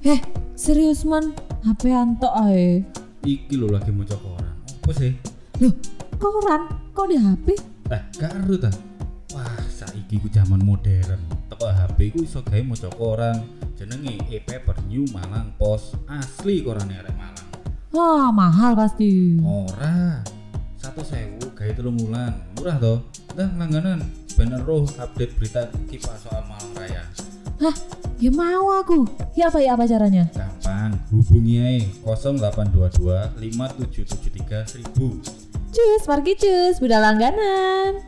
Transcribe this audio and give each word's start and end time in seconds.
Eh, 0.00 0.16
serius 0.56 1.04
man, 1.04 1.36
HP 1.60 1.92
antok 1.92 2.32
ae. 2.32 2.80
Iki 3.20 3.52
lho 3.60 3.68
lagi 3.68 3.92
maca 3.92 4.16
koran. 4.16 4.56
Apa 4.64 4.96
sih? 4.96 5.12
Loh, 5.60 5.76
koran 6.16 6.72
kok 6.96 7.04
di 7.12 7.20
HP? 7.20 7.52
Eh, 7.92 8.02
karo 8.16 8.56
ta. 8.56 8.72
Wah, 9.36 9.60
saiki 9.68 10.16
ku 10.16 10.32
zaman 10.32 10.64
modern. 10.64 11.20
Teko 11.52 11.68
HP 11.68 12.16
ku 12.16 12.24
iso 12.24 12.40
gawe 12.40 12.64
maca 12.64 12.88
koran. 12.96 13.44
Jenenge 13.76 14.16
e-paper 14.32 14.80
New 14.88 15.04
Malang 15.12 15.52
Post. 15.60 16.00
Asli 16.08 16.64
korane 16.64 16.96
arek 16.96 17.12
Malang. 17.20 17.48
Wah, 17.92 18.32
mahal 18.32 18.72
pasti. 18.72 19.36
Ora. 19.44 20.24
Satu 20.80 21.04
sewu 21.04 21.52
gawe 21.52 21.76
telung 21.76 22.00
wulan. 22.00 22.40
Murah 22.56 22.80
toh. 22.80 23.04
Dah 23.36 23.52
langganan. 23.52 24.08
Bener 24.32 24.64
roh 24.64 24.88
update 24.96 25.36
berita 25.36 25.68
kipas 25.92 26.24
soal 26.24 26.40
Malang 26.48 26.72
Raya. 26.72 27.04
Hah, 27.60 27.76
ya 28.20 28.30
mau 28.30 28.68
aku. 28.76 29.08
Ya 29.32 29.48
apa 29.48 29.58
ya 29.64 29.72
apa 29.74 29.88
caranya? 29.88 30.28
Gampang, 30.36 30.92
hubungi 31.08 31.56
ae 31.56 31.80
0822 32.04 33.40
5773 33.40 34.84
1000. 34.92 35.72
Cus, 35.72 36.02
pergi 36.04 36.32
cus, 36.36 36.76
udah 36.84 37.00
langganan. 37.00 38.04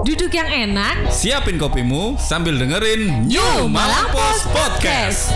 Duduk 0.00 0.32
yang 0.32 0.48
enak, 0.48 1.12
Siapin 1.12 1.60
kopimu 1.60 2.18
sambil 2.18 2.56
dengerin 2.56 3.28
New 3.28 3.68
Malang 3.68 4.10
Post 4.10 4.48
Podcast. 4.50 5.30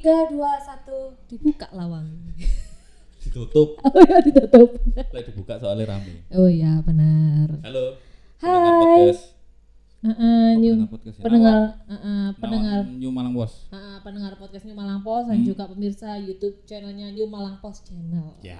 Tiga 0.00 0.32
dua 0.32 0.56
satu 0.58 1.12
dibuka 1.28 1.68
lawang. 1.76 2.08
Ditutup, 3.20 3.76
Oh 3.76 4.00
ya 4.00 4.16
ditutup. 4.24 4.80
lagi 5.12 5.28
dibuka 5.28 5.60
soalnya 5.60 5.92
rame. 5.92 6.24
Oh 6.32 6.48
ya 6.48 6.80
benar. 6.80 7.52
Halo. 7.60 8.00
Hai. 8.40 8.48
pendengar 8.48 8.72
podcast. 8.80 9.22
Heeh, 10.00 10.16
Oh, 10.16 10.48
new 10.56 10.72
pendengar 10.72 10.88
podcast 10.88 11.12
ya. 11.12 11.22
pendengar, 11.22 11.52
Nawar- 11.52 11.76
heeh, 11.92 12.24
pendengar, 12.32 12.80
Nawar 12.80 12.96
New 12.96 13.12
Malang 13.12 13.34
Post. 13.36 13.56
heeh, 13.68 13.96
pendengar 14.00 14.32
podcast 14.34 14.64
New 14.64 14.72
Malang 14.72 15.00
dan 15.28 15.36
Hmm. 15.36 15.44
juga 15.44 15.62
pemirsa 15.68 16.08
YouTube 16.16 16.56
channelnya 16.64 17.12
New 17.12 17.28
Malang 17.28 17.60
Post 17.60 17.84
Channel. 17.84 18.40
Ya. 18.40 18.56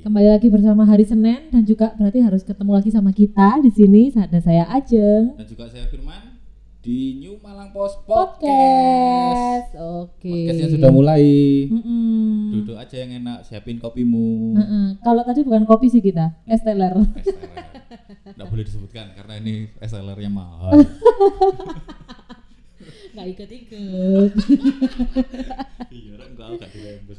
Kembali 0.00 0.28
lagi 0.30 0.46
bersama 0.46 0.86
hari 0.86 1.02
Senin 1.02 1.50
dan 1.50 1.66
juga 1.66 1.90
berarti 1.92 2.22
harus 2.22 2.46
ketemu 2.46 2.70
lagi 2.72 2.94
sama 2.94 3.10
kita 3.10 3.58
di 3.58 3.74
sini. 3.74 4.14
Ada 4.14 4.38
saya 4.38 4.62
Ajeng. 4.70 5.34
Dan 5.34 5.46
juga 5.50 5.66
saya 5.66 5.90
Firman 5.90 6.25
di 6.86 7.18
New 7.18 7.42
Malang 7.42 7.74
Post 7.74 8.06
Podcast. 8.06 9.74
Podcast. 9.74 9.74
Oke. 10.06 10.30
Podcastnya 10.30 10.68
sudah 10.70 10.90
mulai. 10.94 11.26
Mm-mm. 11.66 12.62
Duduk 12.62 12.78
aja 12.78 13.02
yang 13.02 13.26
enak, 13.26 13.42
siapin 13.42 13.82
kopimu. 13.82 14.54
Heeh. 14.54 14.86
Kalau 15.02 15.26
tadi 15.26 15.42
bukan 15.42 15.66
kopi 15.66 15.90
sih 15.90 15.98
kita, 15.98 16.38
es 16.46 16.62
teler. 16.62 16.94
Tidak 16.94 18.46
boleh 18.46 18.62
disebutkan 18.62 19.18
karena 19.18 19.34
ini 19.42 19.66
SLR-nya 19.82 20.30
mahal. 20.30 20.78
Nggak. 23.16 23.32
Iya, 25.96 26.14
enggak 26.28 26.48
enggak 26.52 26.70
dirembes. 26.76 27.16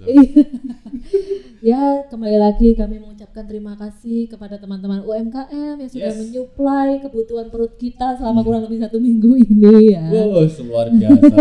ya 1.66 2.06
kembali 2.06 2.38
lagi 2.38 2.78
kami 2.78 3.02
mengucapkan 3.02 3.50
terima 3.50 3.74
kasih 3.74 4.30
kepada 4.30 4.62
teman-teman 4.62 5.02
UMKM 5.02 5.76
yang 5.82 5.90
sudah 5.90 6.14
Yes. 6.14 6.20
menyuplai 6.22 7.02
kebutuhan 7.02 7.50
perut 7.50 7.74
kita 7.82 8.14
selama 8.22 8.46
kurang 8.46 8.70
lebih 8.70 8.78
satu 8.86 9.02
minggu 9.02 9.42
ini 9.42 9.98
ya. 9.98 10.06
Wow, 10.14 10.46
luar 10.46 10.88
biasa. 10.94 11.36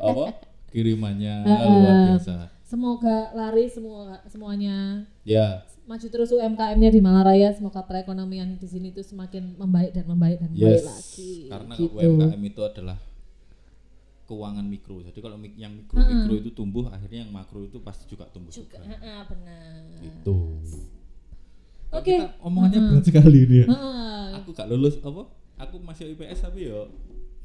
Apa? 0.00 0.24
Kirimannya 0.72 1.34
luar 1.44 1.96
biasa. 2.16 2.34
Semoga 2.64 3.34
lari 3.34 3.66
semua 3.66 4.22
semuanya 4.30 5.02
Ya, 5.26 5.66
maju 5.84 6.06
terus 6.06 6.30
UMKM-nya 6.30 6.88
di 6.94 7.02
Malaraya. 7.02 7.50
Semoga 7.52 7.82
perekonomian 7.84 8.56
di 8.56 8.68
sini 8.70 8.94
tuh 8.94 9.02
semakin 9.04 9.58
membaik 9.58 9.90
dan 9.92 10.06
membaik 10.08 10.38
dan 10.40 10.48
membaik 10.54 10.80
yes. 10.80 10.86
lagi. 10.86 11.32
Karena 11.50 11.74
gitu. 11.76 11.98
UMKM 11.98 12.42
itu 12.46 12.62
adalah 12.64 12.96
keuangan 14.30 14.62
mikro. 14.62 15.02
Jadi 15.02 15.18
kalau 15.18 15.34
yang 15.58 15.74
mikro 15.74 15.98
mikro 15.98 16.34
itu 16.38 16.50
tumbuh, 16.54 16.86
akhirnya 16.86 17.26
yang 17.26 17.32
makro 17.34 17.66
itu 17.66 17.82
pasti 17.82 18.06
juga 18.06 18.30
tumbuh 18.30 18.54
juga 18.54 18.78
juga. 18.78 18.86
heeh, 18.86 19.20
benar. 19.26 19.82
Itu. 20.06 20.38
Oke. 21.90 22.14
kita 22.14 22.38
omongannya 22.38 22.80
berat 22.86 23.02
sekali 23.02 23.38
ini 23.42 23.56
ya. 23.62 23.66
Heeh. 23.66 24.22
Aku 24.38 24.54
gak 24.54 24.70
lulus 24.70 25.02
apa? 25.02 25.26
Aku 25.58 25.82
masih 25.82 26.14
IPS 26.14 26.46
tapi 26.46 26.70
yo 26.70 26.86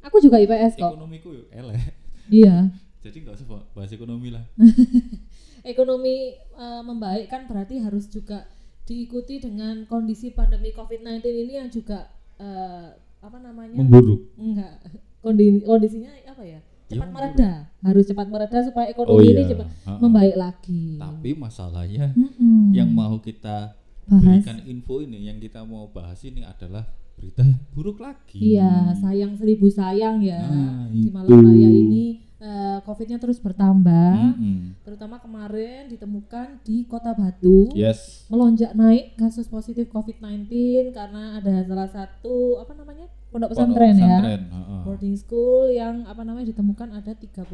Aku 0.06 0.22
juga 0.22 0.38
IPS 0.38 0.78
kok. 0.78 0.94
ekonomiku 0.94 1.34
yo 1.34 1.44
elek. 1.50 1.82
Iya. 2.30 2.70
Jadi 3.06 3.22
nggak 3.26 3.38
usah 3.38 3.48
bahas 3.74 3.90
ekonomi 3.90 4.30
lah. 4.34 4.46
Ekonomi 5.66 6.38
eh, 6.38 6.82
membaik 6.86 7.26
kan 7.26 7.50
berarti 7.50 7.82
harus 7.82 8.06
juga 8.06 8.46
diikuti 8.86 9.42
dengan 9.42 9.82
kondisi 9.90 10.30
pandemi 10.30 10.70
COVID-19 10.70 11.26
ini 11.26 11.54
yang 11.58 11.70
juga 11.74 12.06
eh, 12.38 12.94
apa 13.22 13.38
namanya? 13.42 13.74
Memburuk. 13.74 14.30
Enggak. 14.38 14.78
Kondi- 15.26 15.66
kondisinya 15.66 16.14
apa 16.30 16.46
ya? 16.46 16.62
Cepat 16.86 17.10
mereda. 17.10 17.52
Harus 17.82 18.04
cepat 18.06 18.28
mereda 18.30 18.60
supaya 18.62 18.88
Oh 18.90 18.94
ekonomi 18.94 19.26
ini 19.26 19.42
iya. 19.42 19.50
cepat 19.54 19.68
Ha-ha. 19.86 20.00
membaik 20.02 20.36
lagi. 20.38 20.84
Tapi 21.02 21.30
masalahnya 21.34 22.06
Mm-mm. 22.14 22.74
yang 22.74 22.90
mau 22.94 23.18
kita 23.18 23.74
Bahas. 24.06 24.22
berikan 24.22 24.60
info 24.66 25.02
ini, 25.02 25.26
yang 25.26 25.38
kita 25.42 25.66
mau 25.66 25.90
bahas 25.90 26.22
ini 26.22 26.46
adalah 26.46 26.86
berita 27.16 27.42
buruk 27.74 28.04
lagi. 28.04 28.38
Iya, 28.38 28.92
sayang 29.00 29.34
seribu 29.40 29.72
sayang 29.72 30.20
ya. 30.22 30.42
Nah, 30.46 30.86
di. 30.92 31.10
Malang 31.10 31.42
Raya 31.48 31.70
ini 31.72 32.25
eh, 32.46 32.78
COVID-nya 32.86 33.18
terus 33.18 33.42
bertambah. 33.42 34.38
Mm-mm. 34.38 34.78
Terutama 34.86 35.18
kemarin 35.18 35.90
ditemukan 35.90 36.62
di 36.62 36.86
Kota 36.86 37.18
Batu. 37.18 37.74
Yes. 37.74 38.30
melonjak 38.30 38.78
naik 38.78 39.18
kasus 39.18 39.50
positif 39.50 39.90
COVID-19 39.90 40.46
karena 40.94 41.42
ada 41.42 41.66
salah 41.66 41.90
satu 41.90 42.62
apa 42.62 42.78
namanya 42.78 43.10
pondok 43.34 43.50
Pondok 43.50 43.50
pesantren 43.52 43.96
ya 43.98 44.18
pesantren, 44.22 44.42
ha-ha. 44.54 44.76
boarding 44.86 45.16
school 45.18 45.68
yang 45.68 46.06
apa 46.06 46.22
namanya 46.22 46.48
ditemukan 46.54 46.90
ada 46.94 47.12
31 47.12 47.50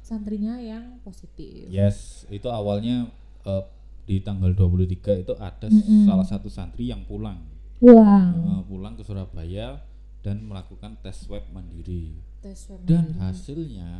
santrinya 0.00 0.56
yang 0.62 1.02
positif. 1.02 1.66
Yes, 1.68 2.22
itu 2.30 2.46
awalnya 2.48 3.10
eh, 3.44 3.64
di 4.06 4.22
tanggal 4.24 4.54
23 4.56 5.26
itu 5.26 5.34
ada 5.36 5.66
Mm-mm. 5.68 6.06
salah 6.08 6.24
satu 6.24 6.48
santri 6.48 6.88
yang 6.88 7.04
pulang. 7.04 7.42
Pulang 7.78 8.32
Eh, 8.34 8.62
pulang 8.66 8.94
ke 8.96 9.02
Surabaya 9.04 9.78
dan 10.24 10.42
melakukan 10.42 10.98
tes 10.98 11.14
swab 11.28 11.46
mandiri. 11.54 12.16
Tes 12.48 12.56
swab 12.58 12.80
Dan 12.82 13.12
mandiri. 13.12 13.20
hasilnya 13.20 13.90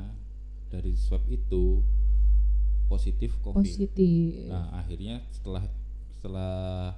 dari 0.69 0.97
swab 0.97 1.21
itu 1.29 1.85
positif 2.89 3.37
COVID. 3.45 3.61
positif. 3.61 4.49
Nah, 4.49 4.73
akhirnya 4.75 5.21
setelah 5.29 5.69
setelah 6.17 6.97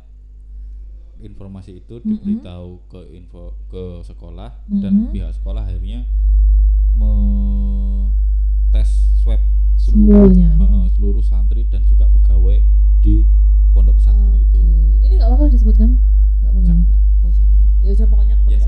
informasi 1.20 1.82
itu 1.82 1.98
Mm-mm. 1.98 2.06
diberitahu 2.06 2.70
ke 2.86 3.00
info 3.12 3.52
ke 3.66 4.00
sekolah 4.00 4.54
dan 4.70 4.92
Mm-mm. 4.94 5.12
pihak 5.12 5.34
sekolah 5.34 5.66
akhirnya 5.66 6.06
tes 8.70 8.88
swab 9.18 9.42
seluruh 9.74 10.30
Semuanya. 10.30 10.50
Heeh, 10.54 10.84
seluruh 10.94 11.24
santri 11.24 11.66
dan 11.66 11.82
juga 11.82 12.06
pegawai 12.08 12.62
di 13.02 13.26
pondok 13.72 13.98
pesantren 13.98 14.30
Oke. 14.30 14.46
itu. 14.46 14.60
Ini 15.02 15.14
nggak 15.18 15.28
apa-apa 15.28 15.44
disebutkan? 15.50 15.90
Nggak 16.40 16.50
apa-apa. 16.52 16.68
Janganlah. 16.68 17.00
Oh, 17.20 17.30
jangan. 17.32 17.58
Ya 17.82 18.06
pokoknya 18.06 18.34
pondok 18.38 18.52
Ya, 18.52 18.58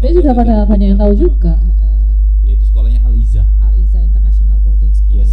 Soalnya 0.00 0.16
sudah 0.16 0.32
itu 0.32 0.40
pada 0.40 0.54
banyak 0.64 0.86
yang 0.88 0.98
tahu 0.98 1.12
juga. 1.14 1.54
Heeh. 1.60 2.16
Yaitu 2.48 2.64
sekolahnya 2.64 3.04
Aliza. 3.04 3.44
Al 3.60 3.76
Iza 3.76 4.00
International 4.00 4.56
Boarding 4.58 4.90
School. 4.90 5.12
Yes, 5.12 5.30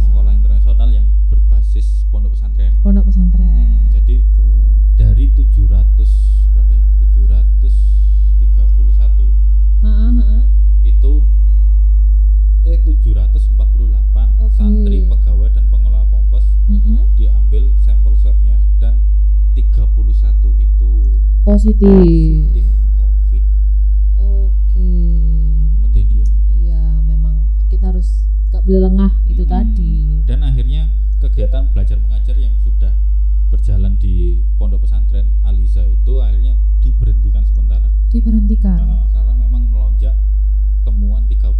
sekolah 0.00 0.32
internasional 0.32 0.88
yang 0.88 1.10
berbasis 1.26 2.06
pondok 2.08 2.32
pesantren. 2.32 2.72
Pondok 2.80 3.10
pesantren. 3.10 3.50
Hmm, 3.50 3.90
jadi 3.90 4.22
Gitu. 4.22 4.46
dari 4.94 5.26
700 5.34 6.46
berapa 6.54 6.70
ya? 6.70 6.82
731 7.02 9.34
Heeh, 9.82 10.10
heeh. 10.14 10.42
itu 10.86 11.12
eh 12.62 12.78
748 12.80 14.38
Oke. 14.38 14.54
santri 14.54 14.98
pegawai 15.04 15.50
dan 15.50 15.66
pengelola 15.68 16.06
pompes 16.06 16.46
Mm-mm. 16.64 17.10
diambil 17.12 17.68
sampel 17.78 18.14
swabnya 18.14 18.62
dan 18.78 19.02
31 19.52 20.54
itu 20.56 20.90
Positif. 21.42 21.84
positif 21.84 22.64
lengah 28.78 29.10
itu 29.26 29.42
Mm-mm. 29.44 29.52
tadi. 29.52 29.94
dan 30.24 30.40
akhirnya 30.42 30.88
kegiatan 31.20 31.70
belajar 31.72 31.96
mengajar 32.00 32.36
yang 32.36 32.52
sudah 32.60 32.92
berjalan 33.48 33.94
di 33.96 34.42
pondok 34.56 34.84
pesantren 34.84 35.30
Aliza 35.42 35.86
itu 35.86 36.18
akhirnya 36.18 36.58
diberhentikan 36.80 37.44
sementara 37.44 37.88
Diberhentikan. 38.08 38.78
Nah, 38.78 39.10
karena 39.10 39.34
memang 39.34 39.66
melonjak 39.66 40.14
temuan 40.86 41.26
31 41.26 41.50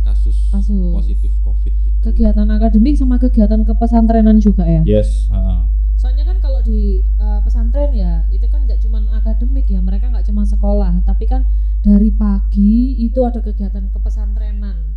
kasus, 0.00 0.48
Kasus. 0.48 0.92
positif 0.96 1.32
covid 1.44 1.74
itu 1.84 2.00
kegiatan 2.00 2.48
akademik 2.48 2.96
sama 2.96 3.20
kegiatan 3.20 3.68
kepesantrenan 3.68 4.40
juga 4.40 4.64
ya. 4.64 4.82
Yes. 4.88 5.28
heeh. 5.28 5.60
Soalnya 5.98 6.24
kan 6.24 6.38
kalau 6.38 6.62
di 6.62 7.02
uh, 7.18 7.42
pesantren 7.42 7.90
ya 7.92 8.24
itu 8.30 8.46
kan 8.48 8.64
nggak 8.64 8.80
cuma 8.80 9.02
akademik 9.12 9.66
ya, 9.66 9.82
mereka 9.82 10.08
nggak 10.08 10.24
cuma 10.24 10.46
sekolah, 10.46 11.02
tapi 11.04 11.26
kan 11.26 11.44
dari 11.82 12.08
pagi 12.08 12.96
itu 12.96 13.20
ada 13.26 13.42
kegiatan 13.42 13.90
kepesantrenan. 13.92 14.87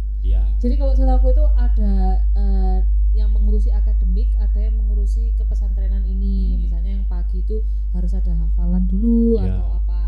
Jadi 0.62 0.74
kalau 0.78 0.94
saya 0.94 1.18
tahu 1.18 1.34
itu 1.34 1.46
ada 1.52 1.94
uh, 2.34 2.78
yang 3.12 3.34
mengurusi 3.34 3.70
akademik, 3.72 4.30
ada 4.38 4.62
yang 4.62 4.78
mengurusi 4.78 5.34
kepesantrenan 5.36 6.06
ini. 6.06 6.54
Hmm. 6.54 6.60
Misalnya 6.62 6.92
yang 6.96 7.06
pagi 7.06 7.42
itu 7.42 7.66
harus 7.92 8.14
ada 8.14 8.30
hafalan 8.32 8.86
dulu 8.86 9.42
Iya. 9.42 9.58
atau 9.58 9.68
apa. 9.76 10.02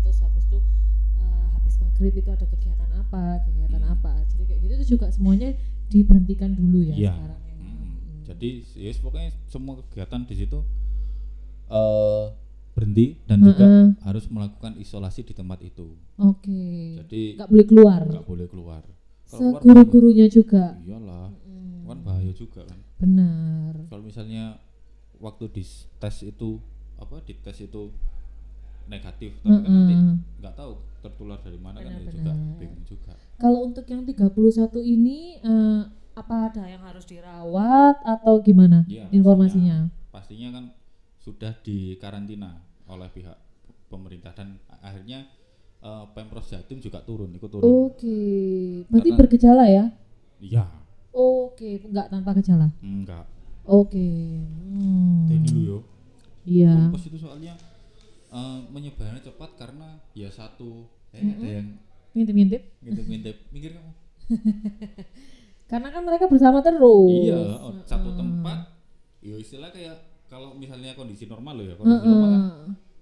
Terus 0.00 0.18
habis 0.18 0.44
itu 0.44 0.58
uh, 1.18 1.46
habis 1.52 1.76
maghrib 1.76 2.14
itu 2.14 2.30
ada 2.30 2.42
kegiatan 2.42 2.90
apa, 2.90 3.44
kegiatan 3.44 3.82
Hmm. 3.84 3.94
apa. 3.94 4.12
Jadi 4.26 4.42
kayak 4.44 4.60
gitu 4.64 4.72
itu 4.74 4.86
juga 4.96 5.06
semuanya 5.08 5.52
diberhentikan 5.88 6.50
dulu 6.52 6.80
ya 6.82 6.94
Iya. 6.96 7.12
sekarang. 7.14 7.40
ya. 7.42 7.54
Mm. 7.54 7.68
Hmm. 7.68 7.92
Jadi 8.24 8.48
ya 8.74 8.90
pokoknya 8.98 9.30
semua 9.44 9.74
kegiatan 9.84 10.20
di 10.24 10.34
situ 10.34 10.58
eh 11.68 12.24
berhenti 12.72 13.06
dan 13.26 13.42
juga 13.42 13.66
Heeh. 13.66 13.86
harus 14.06 14.24
melakukan 14.28 14.72
isolasi 14.78 15.20
di 15.20 15.34
tempat 15.34 15.60
itu. 15.60 15.98
Oke. 16.16 16.96
Jadi 16.96 17.36
Nggak 17.36 17.48
boleh 17.50 17.66
keluar. 17.66 18.00
nggak 18.06 18.24
boleh 18.24 18.46
keluar. 18.48 18.82
Seguru-gurunya 19.28 20.26
juga. 20.26 20.80
Iyalah, 20.80 21.28
Hmm. 21.44 21.84
kan 21.84 21.98
bahaya 22.02 22.32
juga 22.32 22.64
kan. 22.64 22.78
Benar. 22.96 23.72
Kalau 23.86 24.02
misalnya 24.02 24.56
waktu 25.18 25.44
di 25.50 25.62
tes 25.98 26.16
itu 26.22 26.58
apa 26.96 27.20
di 27.22 27.36
tes 27.36 27.58
itu 27.60 27.92
negatif 28.88 29.36
tapi 29.38 29.60
kan 29.60 29.68
nanti 29.68 29.94
nggak 30.40 30.54
tahu 30.56 30.72
tertular 30.98 31.38
dari 31.38 31.60
mana 31.60 31.78
kan 31.78 31.92
ya 31.92 32.00
Benar-benar. 32.00 32.14
juga 32.16 32.32
bingung 32.58 32.84
juga. 32.84 33.12
Kalau 33.36 33.60
untuk 33.62 33.84
yang 33.84 34.02
31 34.02 34.32
ini 34.80 35.18
eh, 35.38 35.82
apa 36.16 36.50
ada 36.50 36.64
yang 36.66 36.82
harus 36.82 37.04
dirawat 37.04 38.00
atau 38.02 38.40
gimana 38.40 38.82
Iya, 38.88 39.06
informasinya? 39.12 39.92
Pastinya 40.10 40.50
kan 40.50 40.64
sudah 41.20 41.52
di 41.60 41.94
karantina 41.96 42.58
oleh 42.88 43.06
pihak 43.08 43.36
pemerintah 43.86 44.32
dan 44.32 44.56
akhirnya 44.80 45.28
eh, 45.78 46.04
Pemprov 46.10 46.42
Jatim 46.42 46.78
juga 46.78 47.00
turun, 47.00 47.30
ikut 47.30 47.48
turun. 47.48 47.64
Oke. 47.64 48.20
Berarti 48.86 49.08
Karena- 49.08 49.18
bergejala 49.18 49.64
ya? 49.66 49.84
Iya, 50.38 50.64
Oke, 51.10 51.82
enggak 51.82 52.06
tanpa 52.08 52.30
gejala. 52.34 52.70
enggak. 52.78 53.26
Oke. 53.64 54.06
Hmm. 54.38 55.26
Dari 55.26 55.40
dulu 55.42 55.60
yo. 55.60 55.78
Iya. 56.44 56.88
Pos 56.88 57.04
itu 57.04 57.18
soalnya 57.18 57.58
eh, 58.28 58.58
menyebarnya 58.68 59.20
cepat 59.22 59.56
karena 59.56 59.98
ya 60.12 60.28
satu 60.28 60.86
eh 61.10 61.20
ada 61.20 61.48
yang 61.58 61.68
Ngintip-ngintip. 62.14 62.62
ngintip-ngintip. 62.80 63.36
Mikir 63.50 63.70
kamu? 63.74 63.92
Karena 65.70 65.88
kan 65.90 66.02
mereka 66.02 66.24
bersama 66.26 66.60
terus. 66.60 67.28
Iya, 67.28 67.36
oh, 67.58 67.72
satu 67.84 68.14
tempat. 68.14 68.72
Ya 69.20 69.36
istilah 69.36 69.68
kayak 69.68 69.96
kalau 70.24 70.54
misalnya 70.54 70.92
kondisi 70.94 71.24
normal 71.24 71.60
loh 71.60 71.66
ya, 71.66 71.74
kondisi 71.74 72.04
normal 72.04 72.28
kan. 72.30 72.42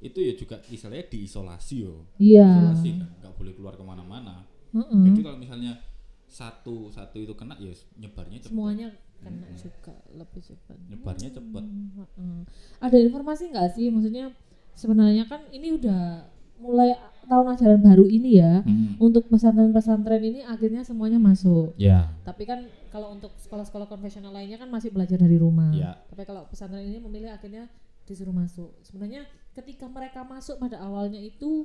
Itu 0.01 0.19
ya 0.21 0.33
juga 0.37 0.57
istilahnya 0.69 1.07
diisolasi 1.09 1.77
yo. 1.83 2.05
Iya. 2.21 2.47
Isolasi 2.47 2.91
kan, 3.01 3.09
nggak 3.23 3.35
boleh 3.37 3.53
keluar 3.57 3.75
ke 3.75 3.85
mana-mana. 3.85 4.45
Heeh. 4.77 5.03
Jadi 5.11 5.21
kalau 5.25 5.39
misalnya 5.41 5.81
satu 6.27 6.91
satu 6.91 7.23
itu 7.23 7.33
kena 7.39 7.55
ya 7.57 7.73
nyebarnya 7.97 8.43
cepat. 8.43 8.53
Semuanya 8.53 8.89
kena 9.23 9.47
juga 9.57 9.95
lebih 10.13 10.43
cepat. 10.45 10.77
Nyebarnya 10.91 11.31
cepat. 11.33 11.65
Hmm, 11.65 11.89
heeh. 11.97 12.39
Ada 12.83 12.97
informasi 13.01 13.43
nggak 13.55 13.69
sih? 13.73 13.89
Maksudnya 13.89 14.35
sebenarnya 14.77 15.25
kan 15.25 15.41
ini 15.49 15.81
udah 15.81 16.29
mulai 16.61 16.97
tahun 17.27 17.47
ajaran 17.57 17.81
baru 17.81 18.05
ini 18.07 18.31
ya. 18.39 18.61
Hmm. 18.63 19.01
Untuk 19.01 19.29
pesantren-pesantren 19.33 20.23
ini 20.23 20.41
akhirnya 20.45 20.85
semuanya 20.85 21.17
masuk. 21.17 21.73
Ya. 21.81 22.13
Tapi 22.23 22.45
kan 22.45 22.69
kalau 22.93 23.13
untuk 23.13 23.33
sekolah-sekolah 23.41 23.89
konvensional 23.89 24.33
lainnya 24.33 24.61
kan 24.61 24.69
masih 24.69 24.93
belajar 24.93 25.17
dari 25.17 25.37
rumah. 25.41 25.73
Ya. 25.73 26.01
Tapi 26.09 26.23
kalau 26.29 26.45
pesantren 26.49 26.85
ini 26.85 27.01
memilih 27.01 27.33
akhirnya 27.33 27.69
disuruh 28.07 28.33
masuk. 28.33 28.77
Sebenarnya 28.87 29.27
ketika 29.57 29.89
mereka 29.89 30.21
masuk 30.23 30.61
pada 30.61 30.77
awalnya 30.79 31.19
itu 31.19 31.65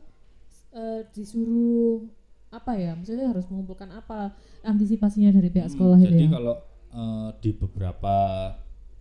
eh, 0.71 1.03
disuruh 1.11 2.07
apa 2.49 2.75
ya? 2.75 2.95
Maksudnya 2.95 3.27
harus 3.27 3.43
mengumpulkan 3.51 3.91
apa 3.91 4.31
antisipasinya 4.63 5.31
dari 5.31 5.51
pihak 5.51 5.67
Hmm, 5.67 5.75
sekolah 5.75 5.97
itu 5.99 6.07
Jadi 6.07 6.25
ya? 6.25 6.31
kalau 6.31 6.55
eh, 6.91 7.29
di 7.39 7.51
beberapa 7.51 8.15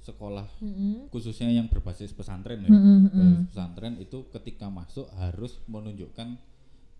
sekolah 0.00 0.48
Mm-mm. 0.64 1.12
khususnya 1.12 1.52
yang 1.52 1.68
berbasis 1.68 2.10
pesantren 2.10 2.64
ya. 2.64 2.72
Mm-mm. 2.72 3.06
berbasis 3.06 3.46
pesantren 3.52 3.94
itu 4.00 4.24
ketika 4.32 4.66
masuk 4.66 5.06
harus 5.14 5.60
menunjukkan 5.68 6.40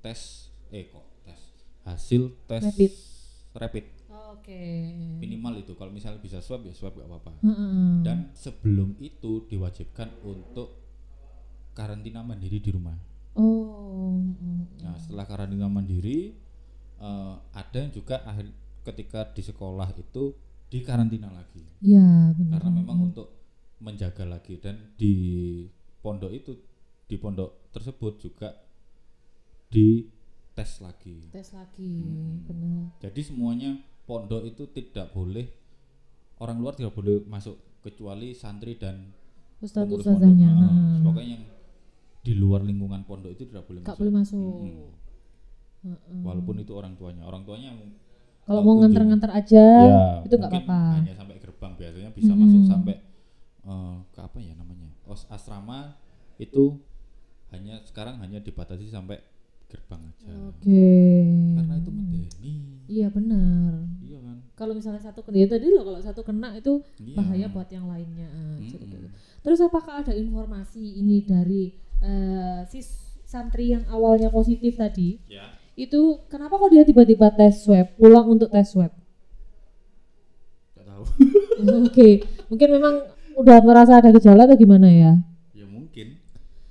tes 0.01 0.21
eh 0.71 0.85
kok 0.87 1.03
tes 1.25 1.41
hasil 1.83 2.29
tes 2.47 2.63
Rapid. 2.63 2.93
rapid. 3.57 3.85
Oke. 4.31 4.63
minimal 5.19 5.59
itu 5.59 5.75
kalau 5.75 5.91
misalnya 5.91 6.23
bisa 6.23 6.39
swab 6.39 6.63
ya 6.63 6.71
swab 6.71 6.95
gak 6.95 7.05
apa-apa 7.05 7.41
Mm-mm. 7.43 8.07
dan 8.07 8.31
sebelum 8.33 8.95
itu 9.03 9.43
diwajibkan 9.47 10.07
untuk 10.23 10.80
karantina 11.81 12.21
mandiri 12.21 12.61
di 12.61 12.71
rumah 12.71 12.97
Oh. 13.33 14.21
nah 14.77 14.93
setelah 14.97 15.25
karantina 15.25 15.65
mandiri 15.67 16.35
eh, 16.99 17.35
ada 17.53 17.77
yang 17.79 17.89
juga 17.91 18.21
akhir 18.23 18.53
ketika 18.83 19.25
di 19.31 19.41
sekolah 19.41 19.89
itu 19.95 20.35
di 20.67 20.81
karantina 20.81 21.31
lagi 21.31 21.63
Iya 21.81 22.33
benar. 22.33 22.59
karena 22.59 22.71
memang 22.75 22.99
untuk 23.07 23.29
menjaga 23.79 24.25
lagi 24.25 24.57
dan 24.57 24.77
di 24.95 25.15
pondok 25.99 26.31
itu 26.31 26.53
di 27.07 27.17
pondok 27.17 27.71
tersebut 27.71 28.21
juga 28.21 28.53
di 29.67 30.05
tes 30.53 30.81
lagi 30.81 31.31
tes 31.31 31.49
lagi 31.51 31.91
Hmm. 31.97 32.45
benar. 32.45 32.85
jadi 32.99 33.21
semuanya 33.23 33.71
pondok 34.05 34.43
itu 34.45 34.67
tidak 34.69 35.11
boleh 35.11 35.47
orang 36.37 36.59
luar 36.59 36.75
tidak 36.75 36.93
boleh 36.93 37.23
masuk 37.25 37.55
kecuali 37.81 38.35
santri 38.35 38.75
dan 38.75 39.17
Ustadz 39.61 39.93
ustazahnya. 39.93 40.49
Ah, 40.51 40.57
Heeh. 40.59 41.05
pokoknya 41.05 41.31
yang 41.37 41.45
di 42.31 42.39
luar 42.39 42.63
lingkungan 42.63 43.03
pondok 43.03 43.35
itu 43.35 43.43
tidak 43.45 43.67
boleh 43.67 43.83
Nggak 43.83 43.91
masuk 43.91 43.99
boleh 43.99 44.13
masuk. 44.15 44.55
Mm-mm. 44.63 44.87
Heeh. 45.81 46.21
walaupun 46.23 46.55
itu 46.61 46.71
orang 46.71 46.95
tuanya 46.95 47.25
orang 47.25 47.43
tuanya 47.43 47.75
Kalau 48.45 48.63
mau 48.63 48.79
nganter-nganter 48.79 49.31
aja 49.31 49.67
ya, 49.67 49.99
itu 50.23 50.35
nggak 50.35 50.51
apa-apa. 50.53 50.81
hanya 50.99 51.15
sampai 51.15 51.37
gerbang 51.39 51.73
biasanya 51.75 52.11
bisa 52.13 52.31
Mm-mm. 52.31 52.43
masuk 52.47 52.63
sampai 52.65 52.95
eh, 53.63 53.97
ke 54.09 54.21
apa 54.21 54.39
ya 54.39 54.55
namanya 54.55 54.87
os 55.05 55.27
asrama 55.27 55.97
itu 56.37 56.79
hanya 57.51 57.83
sekarang 57.83 58.21
hanya 58.21 58.39
dibatasi 58.39 58.87
sampai 58.87 59.19
gerbang 59.67 60.03
aja 60.05 60.31
Oke. 60.51 60.91
karena 61.55 61.75
itu 61.77 61.91
medeni 61.91 62.55
Iya 62.91 63.07
benar. 63.07 63.87
iya 64.03 64.19
kan 64.19 64.37
Kalau 64.53 64.75
misalnya 64.75 64.99
satu 64.99 65.23
kena 65.23 65.37
ya 65.37 65.47
tadi 65.47 65.71
loh 65.71 65.87
kalau 65.87 66.01
satu 66.03 66.21
kena 66.21 66.59
itu 66.59 66.83
Iya. 66.99 67.15
bahaya 67.15 67.47
buat 67.47 67.71
yang 67.71 67.87
lainnya. 67.87 68.27
Gitu. 68.59 68.83
Terus 69.41 69.63
apakah 69.63 70.03
ada 70.03 70.11
informasi 70.11 70.99
ini 70.99 71.23
dari 71.23 71.71
eh, 72.01 72.59
si 72.67 72.81
santri 73.25 73.71
yang 73.71 73.85
awalnya 73.87 74.29
positif 74.29 74.75
tadi? 74.75 75.21
ya 75.27 75.47
Itu 75.75 76.25
kenapa 76.27 76.57
kok 76.57 76.71
dia 76.71 76.85
tiba-tiba 76.85 77.31
tes 77.31 77.63
swab, 77.63 77.87
pulang 77.97 78.27
untuk 78.27 78.51
tes 78.51 78.69
swab? 78.69 78.93
nggak 80.75 80.87
tahu 80.87 81.05
Oke, 81.87 82.09
mungkin 82.49 82.69
memang 82.73 82.95
udah 83.37 83.59
merasa 83.63 84.01
ada 84.01 84.11
gejala 84.11 84.45
atau 84.45 84.57
gimana 84.57 84.89
ya? 84.89 85.13
ya 85.53 85.65
mungkin 85.65 86.17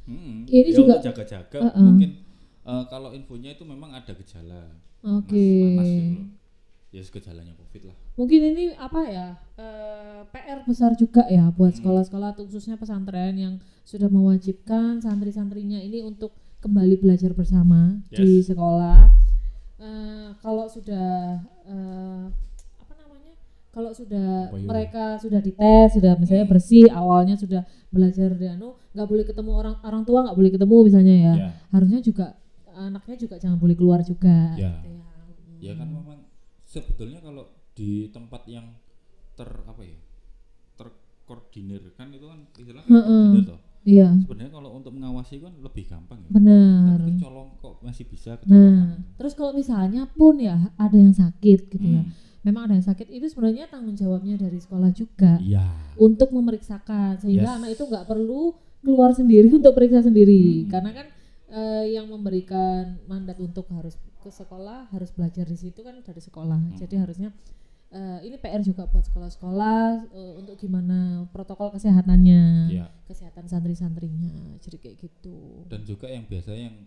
Mm-mm. 0.09 0.49
Ini 0.49 0.69
Ya, 0.69 0.77
juga- 0.77 1.01
jaga-jaga 1.01 1.57
Uh-uh. 1.61 1.85
mungkin 1.85 2.11
eh, 2.65 2.83
kalau 2.89 3.13
infonya 3.13 3.53
itu 3.53 3.61
memang 3.63 3.93
ada 3.93 4.09
gejala 4.11 4.73
Oke. 4.99 5.45
loh. 6.17 6.25
Ya 6.89 7.01
gejalanya 7.03 7.53
covid 7.53 7.85
lah 7.85 7.97
Mungkin 8.15 8.41
ini 8.49 8.63
apa 8.73 9.01
ya? 9.05 9.27
eh, 9.55 10.21
PR 10.27 10.65
besar 10.65 10.91
juga 10.93 11.23
ya 11.27 11.47
buat 11.49 11.71
Hmm. 11.71 11.79
sekolah-sekolah 11.79 12.29
khususnya 12.35 12.75
pesantren 12.75 13.35
yang 13.35 13.53
sudah 13.83 14.09
mewajibkan 14.09 14.97
santri-santrinya 14.97 15.77
ini 15.77 16.01
untuk 16.01 16.33
kembali 16.59 16.99
belajar 16.99 17.31
bersama 17.31 18.01
di 18.05 18.41
Yes. 18.41 18.51
sekolah. 18.51 19.05
Eh, 19.77 20.29
kalau 20.41 20.65
sudah 20.67 21.39
eh, 21.63 22.23
apa 22.75 22.93
namanya? 22.97 23.33
Kalau 23.69 23.91
sudah 23.93 24.49
Apa 24.49 24.57
yuk? 24.57 24.67
mereka 24.67 25.03
sudah 25.15 25.39
dites, 25.39 25.93
sudah 25.93 26.17
misalnya 26.17 26.43
Hmm. 26.43 26.51
bersih, 26.51 26.85
awalnya 26.91 27.35
sudah 27.37 27.61
belajar 27.87 28.33
di 28.33 28.49
anu, 28.49 28.73
nggak 28.91 29.07
boleh 29.07 29.23
ketemu 29.23 29.51
orang 29.53 29.75
orang 29.79 30.03
tua 30.03 30.25
nggak 30.25 30.35
boleh 30.35 30.51
ketemu 30.51 30.75
misalnya 30.83 31.15
ya. 31.15 31.33
ya 31.37 31.49
Harusnya 31.69 32.01
juga 32.01 32.33
anaknya 32.75 33.15
juga 33.15 33.35
jangan 33.37 33.55
boleh 33.55 33.75
keluar 33.77 34.01
juga. 34.01 34.57
Ya. 34.57 34.73
gitu 34.81 34.97
ya 35.59 35.75
kan 35.75 35.87
memang 35.87 36.27
sebetulnya 36.69 37.17
kalau 37.19 37.49
di 37.73 38.13
tempat 38.13 38.45
yang 38.45 38.69
ter 39.33 39.49
apa 39.65 39.81
ya 39.81 39.97
terkoordinir 40.77 41.81
kan 41.97 42.11
itu 42.11 42.25
kan 42.25 42.39
istilah 42.53 42.83
Heeh. 42.85 43.01
koordinir 43.01 43.45
toh 43.47 43.61
Iya, 43.87 44.11
sebenarnya 44.27 44.51
kalau 44.51 44.75
untuk 44.75 44.91
mengawasi 44.91 45.39
kan 45.39 45.55
lebih 45.63 45.87
gampang 45.87 46.19
ya 46.19 46.29
benar. 46.35 46.99
Tapi 46.99 47.15
colong 47.15 47.49
kok 47.63 47.79
masih 47.79 48.05
bisa 48.05 48.35
Nah, 48.35 48.37
kecolongan 48.43 48.89
terus 49.15 49.33
kalau 49.33 49.51
misalnya 49.55 50.03
pun 50.03 50.35
ya 50.35 50.75
ada 50.75 50.97
yang 50.99 51.15
sakit 51.15 51.59
gitu 51.71 51.87
ya. 51.87 52.03
Hmm, 52.03 52.11
Memang 52.43 52.67
ada 52.67 52.75
yang 52.75 52.83
sakit 52.83 53.07
itu 53.07 53.31
sebenarnya 53.31 53.71
tanggung 53.71 53.95
jawabnya 53.95 54.35
dari 54.35 54.59
sekolah 54.59 54.91
juga 54.91 55.39
iya 55.39 55.63
untuk 55.95 56.27
memeriksakan 56.35 57.23
sehingga 57.23 57.55
Yes. 57.55 57.57
anak 57.63 57.69
itu 57.71 57.83
nggak 57.87 58.03
perlu 58.03 58.51
keluar 58.83 59.15
sendiri 59.15 59.47
untuk 59.63 59.71
periksa 59.71 60.03
sendiri. 60.03 60.67
Hmm. 60.67 60.69
Karena 60.69 60.91
kan 60.91 61.07
eh, 61.49 61.85
yang 61.93 62.07
memberikan 62.09 63.01
mandat 63.09 63.37
untuk 63.41 63.67
harus 63.73 63.97
ke 64.19 64.29
sekolah 64.29 64.91
harus 64.91 65.09
belajar 65.15 65.47
di 65.47 65.57
situ 65.57 65.79
kan 65.81 65.99
dari 66.03 66.21
sekolah. 66.21 66.59
Hmm. 66.59 66.77
Jadi 66.77 66.95
harusnya 66.99 67.29
eh, 67.89 68.19
ini 68.25 68.37
PR 68.37 68.61
juga 68.61 68.85
buat 68.85 69.05
sekolah-sekolah 69.07 70.11
eh, 70.13 70.33
untuk 70.37 70.55
gimana 70.61 71.25
protokol 71.33 71.73
kesehatannya 71.73 72.69
ya 72.69 72.87
kesehatan 73.09 73.49
santri-santrinya 73.49 74.59
jadi 74.61 74.77
kayak 74.77 74.95
gitu. 75.01 75.65
Dan 75.65 75.83
juga 75.87 76.11
yang 76.11 76.29
biasanya 76.29 76.69
yang 76.69 76.77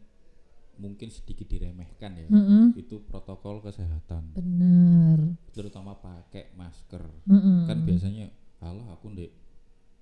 mungkin 0.80 1.12
sedikit 1.12 1.52
diremehkan 1.52 2.16
ya 2.16 2.26
Heeh, 2.32 2.64
itu 2.80 3.04
protokol 3.04 3.60
kesehatan. 3.60 4.32
Bener 4.32 5.36
terutama 5.52 5.98
pakai 5.98 6.54
masker. 6.54 7.02
Heeh. 7.28 7.58
kan 7.68 7.82
biasanya 7.84 8.30
alah 8.62 8.94
aku 8.94 9.10
ndek 9.10 9.34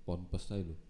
ponpes 0.05 0.52
aja 0.52 0.69
loh 0.69 0.89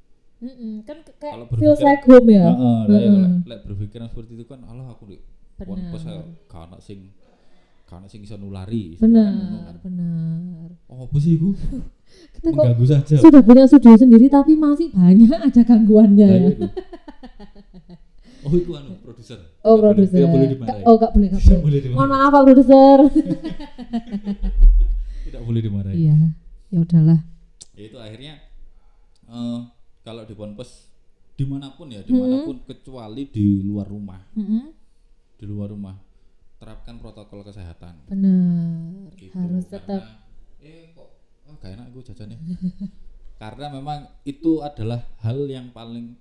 Kan 0.83 0.97
kayak 1.13 1.33
Kalau 1.37 1.47
feels 1.53 1.77
berpikir- 1.77 1.85
like 1.85 2.03
home 2.07 2.29
ya 2.31 2.47
Heeh, 2.47 2.79
lek- 2.87 3.45
lek 3.45 3.59
berpikiran 3.63 4.07
seperti 4.09 4.31
itu 4.35 4.45
kan 4.45 4.63
alah 4.63 4.87
aku 4.89 5.05
ndek 5.07 5.21
ponpes 5.59 6.03
aja 6.03 6.17
bener 6.17 6.25
gak 6.47 6.61
ana 6.65 6.79
sing 6.79 7.11
gak 7.85 7.95
ana 7.95 8.07
sing 8.07 8.23
iso 8.23 8.35
nulari 8.35 8.97
kan. 8.97 9.11
bener 9.85 10.69
oh 10.87 11.05
apa 11.05 11.17
sih 11.19 11.35
iku 11.35 11.51
kita 12.33 12.47
kok 12.47 12.57
mengganggu 12.57 12.85
saja 12.87 13.15
sudah 13.15 13.41
punya 13.41 13.65
studio 13.65 13.95
sendiri 13.95 14.27
tapi 14.27 14.55
masih 14.55 14.91
banyak 14.91 15.29
aja 15.29 15.61
gangguannya 15.61 16.23
Lah, 16.23 16.31
ya. 16.31 16.41
iya, 16.41 16.51
itu. 16.51 16.67
oh 18.41 18.53
itu 18.55 18.71
anu 18.73 18.91
produser 18.99 19.39
Oh 19.61 19.77
produser. 19.77 20.17
tidak 20.17 20.31
boleh 20.33 20.47
dimarahin 20.49 20.83
oh 20.83 20.95
gak 20.97 21.11
boleh, 21.13 21.29
gak 21.29 21.41
boleh. 21.43 21.61
boleh 21.61 21.79
Mohon 21.85 21.85
dimarahin 21.85 22.11
maaf 22.11 22.31
Pak 22.31 22.43
produser. 22.43 22.97
tidak 25.27 25.41
boleh 25.43 25.61
dimarahin 25.61 25.95
iya, 25.95 26.17
ya 26.69 26.79
udahlah. 26.81 27.19
ya 27.71 27.83
itu 27.85 27.97
akhirnya 27.97 28.33
eh 29.27 29.59
kalau 30.11 30.23
di 30.25 30.35
ponpes 30.35 30.91
di 31.33 31.45
mana 31.45 31.71
pun 31.71 31.87
ya 31.89 32.01
Hmm. 32.01 32.09
di 32.09 32.13
mana 32.13 32.37
pun 32.43 32.57
kecuali 32.61 33.23
di 33.27 33.63
luar 33.63 33.87
rumah 33.87 34.21
Mm-mm. 34.35 34.65
di 35.35 35.45
luar 35.47 35.71
rumah 35.71 35.95
terapkan 36.57 36.99
protokol 36.99 37.41
kesehatan 37.41 38.05
Bener, 38.05 39.09
Gitu, 39.15 39.33
harus 39.33 39.65
karena, 39.65 39.97
tetap. 39.97 40.03
eh 40.61 40.91
kok 40.91 41.09
ah, 41.47 41.55
gak 41.57 41.73
enak 41.73 41.87
gue 41.89 42.03
jajannya 42.05 42.39
karena 43.43 43.67
memang 43.71 43.99
itu 44.23 44.61
adalah 44.61 45.01
hal 45.19 45.47
yang 45.47 45.71
paling 45.71 46.19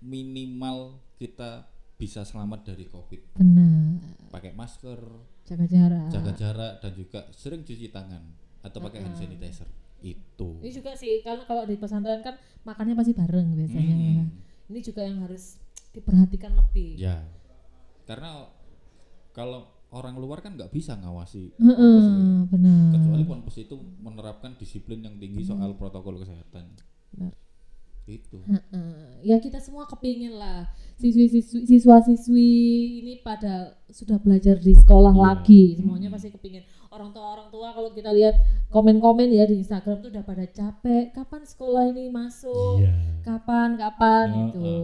minimal 0.00 0.96
kita 1.14 1.68
bisa 1.94 2.22
selamat 2.22 2.64
dari 2.66 2.86
covid 2.86 3.20
Bener, 3.34 4.00
pakai 4.30 4.52
masker 4.52 4.98
jaga 5.44 5.66
jarak. 5.66 6.08
jaga 6.08 6.32
jarak 6.32 6.72
dan 6.80 6.92
juga 6.94 7.20
sering 7.30 7.60
cuci 7.62 7.88
tangan 7.88 8.24
atau 8.60 8.80
pakai 8.80 9.00
hand 9.00 9.12
sanitizer 9.14 9.68
itu 10.06 10.50
Ini 10.60 10.70
juga 10.70 10.92
sih, 10.92 11.18
karena 11.18 11.42
kalau 11.42 11.64
di 11.64 11.74
pesantren 11.74 12.20
kan 12.20 12.36
makannya 12.62 12.92
pasti 12.92 13.12
bareng 13.12 13.54
biasanya 13.54 13.96
ya. 13.96 14.12
Hmm, 14.20 14.28
Ini 14.66 14.80
juga 14.80 15.00
yang 15.02 15.18
harus 15.20 15.56
diperhatikan 15.90 16.52
lebih. 16.52 16.96
ya 16.96 17.24
karena 18.02 18.50
kalau 19.30 19.64
orang 19.88 20.14
luar 20.14 20.38
kan 20.38 20.52
nggak 20.52 20.68
bisa 20.68 20.92
ngawasi 20.94 21.54
ini. 21.54 22.44
benar. 22.44 22.92
kecuali 22.92 23.24
ponpes 23.24 23.56
itu 23.58 23.74
menerapkan 23.98 24.52
disiplin 24.54 25.00
yang 25.00 25.16
tinggi 25.16 25.40
soal 25.40 25.72
protokol 25.72 26.18
kesehatan 26.18 26.66
Benar. 27.10 27.32
itu 28.04 28.36
Heeh. 28.42 29.22
Ya 29.22 29.38
kita 29.38 29.56
semua 29.56 29.86
kepingin 29.86 30.34
lah 30.34 30.68
siswi-siswi 30.96 31.64
siswa-siswi 31.64 32.50
ini 33.00 33.14
pada 33.18 33.80
sudah 33.88 34.18
belajar 34.18 34.58
di 34.58 34.74
sekolah 34.74 35.10
Iya. 35.10 35.22
lagi 35.24 35.64
semuanya 35.78 36.06
Hmm. 36.06 36.14
pasti 36.14 36.28
kepingin 36.28 36.62
orang 36.90 37.10
tua 37.10 37.26
orang 37.32 37.48
tua 37.48 37.70
kalau 37.70 37.90
kita 37.90 38.10
lihat 38.10 38.34
komen-komen 38.74 39.30
ya 39.30 39.46
di 39.46 39.62
Instagram 39.62 40.02
tuh 40.02 40.10
udah 40.10 40.26
pada 40.26 40.42
capek. 40.50 41.14
Kapan 41.14 41.46
sekolah 41.46 41.94
ini 41.94 42.10
masuk? 42.10 42.82
Iya. 42.82 43.22
Kapan 43.22 43.78
kapan 43.78 44.26
Heeh. 44.28 44.42
gitu. 44.50 44.74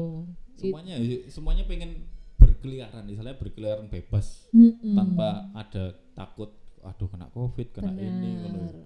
Semuanya 0.54 0.94
semuanya 1.26 1.64
pengen 1.66 2.06
berkeliaran 2.36 3.04
misalnya 3.08 3.34
berkeliaran 3.40 3.88
bebas 3.88 4.48
Mm-mm. 4.52 4.92
tanpa 4.92 5.48
ada 5.56 5.96
takut 6.12 6.52
aduh 6.80 7.08
kena 7.08 7.28
covid 7.32 7.72
kena 7.72 7.92
ini 7.92 8.36
Benar. 8.36 8.56
ngono. 8.56 8.84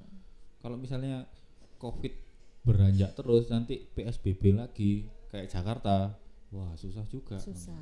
kalau 0.58 0.76
misalnya 0.78 1.26
covid 1.78 2.11
beranjak 2.62 3.14
terus 3.14 3.50
nanti 3.50 3.87
psbb 3.90 4.54
lagi 4.54 5.06
kayak 5.30 5.50
Jakarta 5.50 6.14
wah 6.54 6.70
susah 6.78 7.02
juga. 7.11 7.34
Susah. 7.42 7.75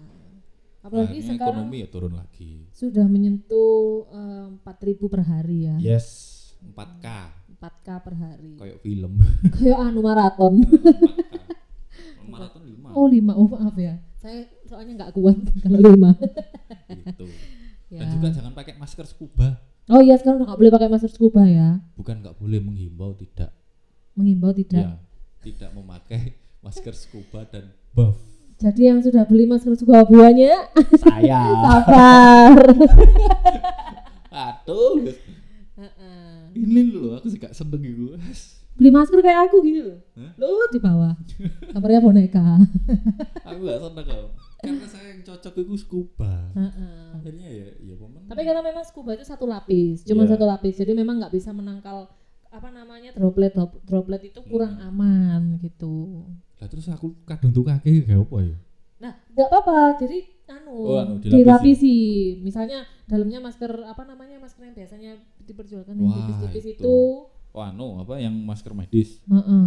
Apalagi 0.80 1.20
Akhirnya 1.20 1.28
sekarang 1.36 1.68
ekonomi 1.68 1.76
ya 1.84 1.88
turun 1.92 2.14
lagi. 2.16 2.52
sudah 2.72 3.04
menyentuh 3.04 4.08
eh, 4.08 4.44
empat 4.56 4.76
ribu 4.88 5.12
per 5.12 5.22
hari 5.28 5.68
ya. 5.68 5.76
Yes 5.76 6.31
4k 6.70 7.06
4k 7.62 7.88
per 8.02 8.14
hari. 8.18 8.58
Kayak 8.58 8.78
film. 8.82 9.22
Kayak 9.54 9.78
anu 9.86 10.00
maraton. 10.02 10.54
4K. 10.66 11.34
maraton 12.26 12.62
5 12.66 12.98
oh 12.98 13.06
lima. 13.06 13.32
Oh 13.38 13.46
maaf 13.46 13.78
ya. 13.78 14.02
Saya 14.18 14.50
soalnya 14.66 14.98
nggak 14.98 15.12
kuat 15.14 15.38
kalau 15.62 15.78
lima. 15.78 16.10
Gitu. 16.90 17.26
Ya. 17.92 18.02
dan 18.02 18.08
juga 18.18 18.28
jangan 18.32 18.52
pakai 18.56 18.74
masker 18.80 19.06
scuba. 19.06 19.62
Oh 19.86 20.00
iya 20.00 20.16
sekarang 20.16 20.42
udah 20.42 20.46
nggak 20.50 20.60
boleh 20.64 20.72
pakai 20.72 20.88
masker 20.88 21.10
scuba 21.12 21.42
ya. 21.44 21.76
bukan 21.92 22.24
nggak 22.24 22.36
boleh 22.40 22.58
menghimbau 22.58 23.12
tidak. 23.14 23.52
Mengimbau 24.16 24.50
tidak. 24.56 24.80
ya 24.80 24.92
tidak 25.42 25.74
memakai 25.74 26.38
masker 26.64 26.94
scuba 26.94 27.44
dan 27.50 27.74
buff. 27.92 28.16
Jadi 28.62 28.86
yang 28.86 29.02
sudah 29.02 29.26
beli 29.26 29.44
masker 29.50 29.74
scuba 29.74 30.06
buahnya 30.06 30.70
saya. 31.02 31.50
sabar. 31.66 32.54
aduh. 34.30 35.10
Ini 36.54 36.80
loh 36.88 37.16
aku 37.16 37.28
gak 37.34 37.52
seneng 37.52 37.80
gitu 37.80 38.14
beli 38.72 38.88
masker 38.88 39.20
kayak 39.20 39.52
aku 39.52 39.60
gitu 39.62 39.84
loh. 39.84 40.00
Lu 40.40 40.48
di 40.72 40.80
bawah. 40.80 41.12
Kamarnya 41.70 42.00
boneka. 42.00 42.40
aku 43.48 43.60
gak 43.62 43.80
seneng 43.80 44.04
kok 44.06 44.28
karena 44.62 44.86
saya 44.86 45.06
yang 45.10 45.20
cocok 45.20 45.54
itu 45.58 45.74
scuba 45.76 46.32
akhirnya 47.12 47.50
ya 47.50 47.68
ya 47.82 47.94
pemen 47.98 48.22
Tapi 48.30 48.40
karena 48.40 48.62
memang 48.62 48.80
scuba 48.80 49.12
itu 49.12 49.26
satu 49.26 49.44
lapis, 49.44 50.06
cuma 50.06 50.22
Iya. 50.22 50.32
satu 50.32 50.44
lapis. 50.46 50.78
Jadi 50.78 50.94
memang 50.94 51.18
nggak 51.18 51.34
bisa 51.34 51.50
menangkal 51.50 52.06
apa 52.46 52.68
namanya 52.68 53.10
droplet 53.12 53.52
droplet 53.82 54.22
itu 54.24 54.40
kurang 54.42 54.76
Hmm. 54.76 54.88
aman 54.88 55.42
gitu. 55.58 56.24
lah 56.56 56.70
terus 56.70 56.86
aku 56.86 57.16
kadung 57.24 57.50
tuh 57.50 57.66
kaki 57.66 58.06
kayak 58.06 58.22
apa 58.22 58.38
ya 58.40 58.56
Nah, 59.02 59.12
nggak 59.34 59.48
apa-apa. 59.50 59.98
Jadi 59.98 60.18
anu, 60.46 60.70
Oh, 60.86 60.94
anu, 60.96 61.18
dilapisi. 61.18 61.34
dilapisi. 61.34 61.96
Misalnya 62.38 62.86
dalamnya 63.04 63.42
masker 63.42 63.82
apa 63.82 64.06
namanya 64.06 64.38
masker 64.38 64.62
yang 64.62 64.76
biasanya 64.78 65.12
diperjualkan 65.44 65.94
yang 65.94 66.06
Wah, 66.06 66.16
tipis-tipis 66.20 66.64
itu. 66.70 66.80
itu. 66.80 66.96
oh 67.50 67.60
anu 67.60 67.98
apa 67.98 68.16
yang 68.16 68.32
masker 68.38 68.72
medis 68.72 69.20
Heeh. 69.24 69.66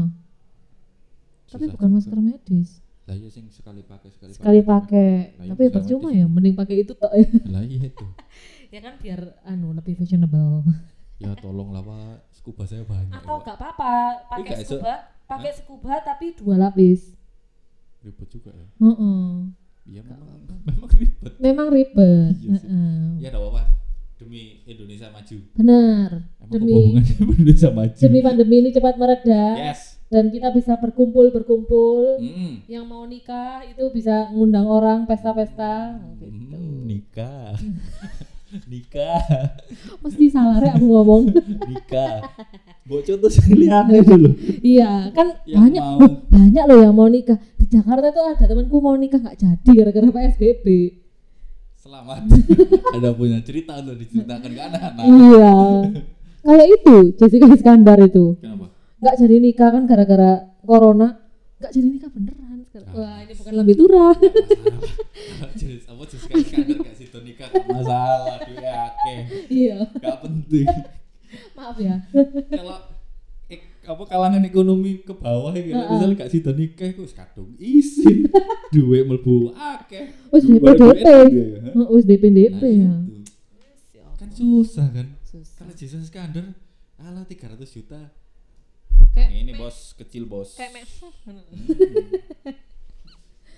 Tapi 1.47 1.65
bukan 1.69 1.87
juga. 1.87 1.95
masker 1.95 2.19
medis. 2.19 2.69
lah 3.03 3.13
iya 3.13 3.29
sing 3.29 3.45
sekali 3.47 3.79
pakai 3.81 4.09
sekali, 4.09 4.33
Sekali 4.33 4.59
pakai. 4.59 5.11
Lah, 5.31 5.45
iya, 5.45 5.51
Tapi 5.53 5.63
percuma 5.69 6.09
medis. 6.09 6.17
ya, 6.17 6.25
mending 6.25 6.55
pakai 6.55 6.75
itu 6.79 6.93
tok 6.93 7.13
ya. 7.13 7.27
lah 7.53 7.61
iya 7.63 7.81
itu 7.85 8.05
ya 8.73 8.79
kan 8.81 8.93
biar 8.97 9.19
anu 9.43 9.71
lebih 9.71 9.93
fashionable. 9.93 10.65
ya 11.21 11.31
tolonglah 11.35 11.79
pak 11.79 12.27
scuba 12.33 12.63
saya 12.63 12.81
banyak 12.83 13.13
Atau 13.13 13.35
Pak. 13.35 13.43
nggak 13.45 13.57
apa-apa, 13.57 13.93
pakai 14.27 14.55
scuba, 14.59 14.93
pakai 15.25 15.51
scuba 15.53 15.93
tapi 16.01 16.33
dua 16.33 16.55
lapis. 16.59 17.13
ribet 18.01 18.27
juga 18.27 18.51
ya 18.51 18.65
Heeh. 18.79 19.25
iya 19.87 20.01
memang 20.01 20.37
memang 20.65 20.89
ribet 20.91 21.33
Memang 21.39 21.67
ribet. 21.69 22.33
Iya 22.35 22.53
sih. 22.55 22.67
Heeh. 22.67 23.21
ya 23.21 23.29
ada 23.29 23.39
apa 23.39 23.63
demi 24.25 24.65
Indonesia 24.65 25.13
maju 25.13 25.37
Benar. 25.53 26.09
Demi 26.49 26.97
Indonesia 27.21 27.69
maju 27.69 27.93
demi 28.01 28.19
pandemi 28.25 28.55
ini 28.65 28.69
cepat 28.73 28.97
mereda 28.97 29.45
yes 29.61 29.95
dan 30.05 30.29
kita 30.29 30.53
bisa 30.53 30.77
berkumpul 30.77 31.33
berkumpul. 31.33 32.21
Mm. 32.21 32.69
Yang 32.69 32.85
mau 32.85 33.03
nikah 33.09 33.65
itu 33.65 33.89
bisa 33.89 34.29
ngundang 34.29 34.69
orang 34.69 35.09
pesta-pesta 35.09 35.97
gitu. 36.21 36.29
Mm, 36.29 36.85
nikah 36.85 37.57
nikah 38.71 39.19
Mesti 40.05 40.31
salah 40.31 40.61
rek 40.61 40.77
aku 40.77 40.85
ngomong. 40.85 41.23
nikah 41.71 42.21
bocor 42.85 43.17
tuh 43.17 43.33
sekalian 43.33 43.89
dulu 43.89 44.29
iya, 44.61 45.09
kan 45.09 45.41
Yang 45.49 45.57
banyak 45.57 45.83
mau. 45.83 45.99
banyak 46.29 46.63
loh 46.69 46.79
yang 46.85 46.95
mau 46.95 47.09
nikah. 47.09 47.41
Di 47.57 47.65
Jakarta 47.65 48.13
tuh 48.13 48.23
ada 48.29 48.45
temanku 48.45 48.77
mau 48.77 48.93
nikah 48.93 49.17
nggak 49.17 49.41
jadi 49.41 49.69
gara-gara 49.73 50.07
PSBB. 50.13 50.65
Selamat. 51.85 52.21
Ada 52.97 53.09
punya 53.13 53.39
cerita 53.45 53.77
untuk 53.77 54.01
diceritakan 54.01 54.49
ke 54.49 54.61
anak-anak. 54.61 55.05
Iya. 55.05 55.55
Kayak 56.45 56.67
itu 56.77 56.95
Jessica 57.17 57.47
Iskandar 57.49 57.97
itu. 58.01 58.37
kenapa? 58.41 58.69
Nggak 59.01 59.15
jadi 59.21 59.35
nikah 59.37 59.69
kan 59.69 59.83
gara-gara 59.85 60.31
corona. 60.65 61.21
Nggak 61.61 61.71
jadi 61.73 61.87
nikah 61.89 62.09
beneran 62.09 62.57
sekarang. 62.69 62.89
Ah. 62.89 62.97
wah 62.97 63.17
ini 63.21 63.33
bukan 63.37 63.53
turah 63.77 64.13
masalah. 64.17 64.17
Jenis 65.61 65.85
apa 65.89 66.03
kayak 66.05 66.41
Iskandar 66.41 66.77
kayak 66.85 66.97
situ 66.97 67.17
nikah? 67.21 67.49
Masalah 67.69 68.37
duit 68.45 68.65
akeh. 68.65 69.19
Iya. 69.49 69.77
Gak 70.01 70.17
penting. 70.25 70.67
Maaf 71.57 71.77
ya. 71.81 71.95
Kalau 72.49 72.77
ek- 73.47 73.63
apa 73.83 74.03
kalangan 74.03 74.41
ekonomi 74.41 74.99
ke 74.99 75.13
bawah 75.13 75.51
ya 75.51 75.61
Heeh. 75.61 75.87
misalnya 75.87 76.15
gak 76.17 76.29
situ 76.29 76.49
nikah 76.49 76.87
itu 76.87 77.01
wis 77.01 77.13
kadung 77.13 77.53
isin 77.55 78.25
duit 78.73 79.03
melbu 79.03 79.53
akeh 79.53 80.09
Wis 80.29 80.43
Duit 80.43 80.59
DP. 80.59 80.75
duit 80.75 80.97
dia, 81.29 81.45
ha? 81.61 81.69
Oh, 81.79 81.93
wis 81.93 82.03
DP 82.03 82.23
DP 82.27 82.61
Nah, 82.81 83.05
ya 83.05 83.21
itu. 83.21 84.01
kan 84.15 84.29
susah 84.31 84.87
kan 84.89 85.07
Susah. 85.21 85.55
kalau 85.59 85.73
Jason 85.73 86.01
Iskandar 86.01 86.57
ala 86.97 87.21
300 87.21 87.61
juta 87.67 88.09
kayak 89.11 89.29
ini 89.29 89.51
me- 89.51 89.59
bos 89.59 89.93
kecil 89.93 90.25
bos 90.25 90.55
kayak 90.55 90.71
me- 90.73 90.87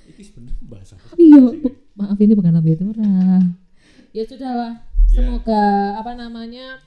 ini 0.08 0.22
sebenarnya 0.22 0.58
bahasa 0.63 0.96
iya 1.15 1.39
maaf 1.94 2.17
ini 2.17 2.34
bukan 2.34 2.51
lambe 2.51 2.74
turah 2.74 3.44
ya 4.12 4.24
sudahlah 4.24 4.74
Ya. 5.08 5.24
semoga 5.24 5.63
apa 5.96 6.12
namanya 6.13 6.84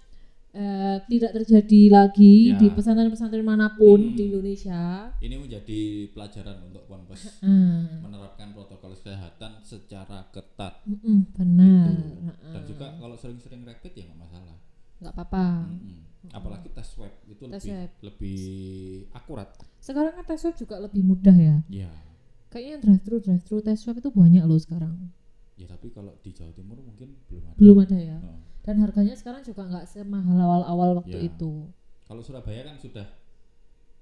eh, 0.52 0.99
tidak 1.07 1.30
terjadi 1.33 1.83
lagi 1.88 2.50
Ya. 2.50 2.59
di 2.59 2.66
pesantren-pesantren 2.69 3.40
mana 3.40 3.71
pun 3.71 4.00
Hmm. 4.02 4.14
di 4.14 4.23
Indonesia. 4.26 5.14
Ini 5.16 5.37
menjadi 5.37 5.80
pelajaran 6.11 6.59
untuk 6.64 6.85
ponpes 6.85 7.38
Hmm. 7.38 8.00
menerapkan 8.00 8.50
protokol 8.50 8.92
kesehatan 8.92 9.62
secara 9.62 10.26
ketat. 10.28 10.83
Mm-mm, 10.85 11.30
benar. 11.33 11.87
Gitu. 11.88 12.50
Dan 12.50 12.62
juga 12.64 12.87
kalau 12.95 13.14
sering-sering 13.14 13.62
rapid 13.62 13.92
ya 13.92 14.04
nggak 14.04 14.21
masalah. 14.21 14.57
nggak 14.99 15.16
apa-apa. 15.16 15.47
Mm-mm. 15.66 15.99
Apalagi 16.28 16.69
tes 16.69 16.85
swab 16.85 17.09
itu 17.25 17.40
Tes 17.42 17.57
lebih 17.57 17.73
swab. 17.73 17.90
lebih 18.04 18.40
akurat. 19.12 19.49
Sekarang 19.78 20.12
kan 20.12 20.25
tes 20.26 20.37
swab 20.37 20.52
juga 20.54 20.76
lebih 20.76 21.00
mudah 21.00 21.33
ya. 21.33 21.57
Ya. 21.71 21.88
Kayaknya 22.49 22.76
drive 22.83 23.02
thru 23.02 23.16
drive 23.16 23.40
thru 23.40 23.59
tes 23.61 23.78
swab 23.78 23.97
itu 23.97 24.11
banyak 24.11 24.45
loh 24.45 24.59
sekarang. 24.59 25.09
Ya 25.54 25.64
tapi 25.64 25.88
kalau 25.88 26.12
di 26.19 26.30
Jawa 26.30 26.52
Timur 26.52 26.76
mungkin 26.78 27.16
belum 27.25 27.42
ada. 27.42 27.57
Belum 27.57 27.76
ada 27.78 27.97
ya. 27.97 28.19
Nah, 28.19 28.38
Dan 28.70 28.78
harganya 28.78 29.10
sekarang 29.12 29.42
juga 29.42 29.66
nggak 29.66 29.82
semahal 29.84 30.38
awal-awal 30.38 30.94
waktu 30.96 31.18
Ya. 31.18 31.26
itu 31.26 31.66
kalau 32.04 32.22
Surabaya 32.22 32.62
kan 32.64 32.76
sudah 32.76 33.02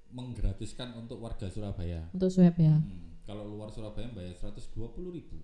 menggratiskan 0.07 0.93
untuk 0.95 1.17
warga 1.17 1.45
Surabaya. 1.47 2.05
untuk 2.11 2.29
swab 2.29 2.53
ya. 2.55 2.73
Hmm, 2.75 3.17
Kalau 3.23 3.45
luar 3.47 3.69
Surabaya 3.69 4.05
bayar 4.09 4.33
120 4.35 4.69
ribu. 5.09 5.41